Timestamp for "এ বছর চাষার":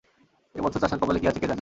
0.55-0.99